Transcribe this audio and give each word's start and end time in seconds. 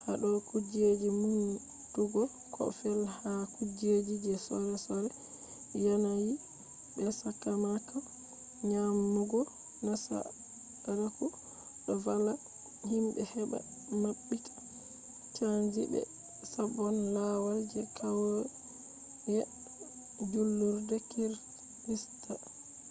hado 0.07 0.29
kujeji 0.49 1.07
numtugo 1.19 2.21
koh 2.53 2.69
fe’i 2.79 3.03
ha 3.17 3.33
kujeji 3.55 4.15
je 4.25 4.33
sore 4.45 4.75
sore 4.85 5.09
yanayi 5.85 6.33
be 6.93 7.03
sakamako 7.19 7.97
nyamugo 8.69 9.41
nasaraku 9.85 11.25
do 11.83 11.93
valla 12.05 12.33
himbe 12.89 13.21
heba 13.31 13.59
mabbita 14.01 14.53
changi 15.35 15.81
be 15.91 16.01
sabon 16.51 16.95
lawal 17.15 17.59
je 17.71 17.81
kauye 17.97 19.39
julurde 20.29 20.97
kirista 21.09 22.33